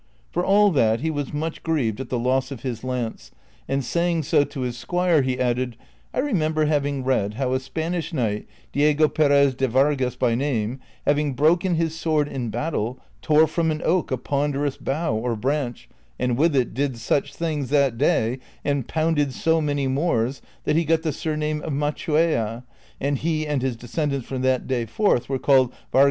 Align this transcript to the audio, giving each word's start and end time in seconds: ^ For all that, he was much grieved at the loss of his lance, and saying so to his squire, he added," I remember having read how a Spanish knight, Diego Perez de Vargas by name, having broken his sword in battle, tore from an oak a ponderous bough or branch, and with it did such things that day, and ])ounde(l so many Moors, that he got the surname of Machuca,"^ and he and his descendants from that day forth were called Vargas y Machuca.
^ 0.29 0.33
For 0.33 0.43
all 0.43 0.71
that, 0.71 1.01
he 1.01 1.11
was 1.11 1.31
much 1.31 1.61
grieved 1.61 1.99
at 2.01 2.09
the 2.09 2.17
loss 2.17 2.49
of 2.49 2.61
his 2.61 2.83
lance, 2.83 3.29
and 3.67 3.85
saying 3.85 4.23
so 4.23 4.43
to 4.43 4.61
his 4.61 4.75
squire, 4.75 5.21
he 5.21 5.39
added," 5.39 5.77
I 6.15 6.21
remember 6.21 6.65
having 6.65 7.03
read 7.03 7.35
how 7.35 7.53
a 7.53 7.59
Spanish 7.59 8.11
knight, 8.11 8.47
Diego 8.71 9.07
Perez 9.07 9.53
de 9.53 9.67
Vargas 9.67 10.15
by 10.15 10.33
name, 10.33 10.79
having 11.05 11.35
broken 11.35 11.75
his 11.75 11.93
sword 11.95 12.27
in 12.27 12.49
battle, 12.49 12.97
tore 13.21 13.45
from 13.45 13.69
an 13.69 13.83
oak 13.85 14.09
a 14.09 14.17
ponderous 14.17 14.75
bough 14.75 15.13
or 15.13 15.35
branch, 15.35 15.87
and 16.17 16.35
with 16.35 16.55
it 16.55 16.73
did 16.73 16.97
such 16.97 17.35
things 17.35 17.69
that 17.69 17.99
day, 17.99 18.39
and 18.65 18.87
])ounde(l 18.87 19.31
so 19.31 19.61
many 19.61 19.85
Moors, 19.87 20.41
that 20.63 20.75
he 20.75 20.83
got 20.83 21.03
the 21.03 21.13
surname 21.13 21.61
of 21.61 21.73
Machuca,"^ 21.73 22.63
and 22.99 23.19
he 23.19 23.45
and 23.45 23.61
his 23.61 23.75
descendants 23.75 24.25
from 24.25 24.41
that 24.41 24.65
day 24.65 24.87
forth 24.87 25.29
were 25.29 25.37
called 25.37 25.67
Vargas 25.69 25.75
y 25.75 25.87
Machuca. 25.91 25.99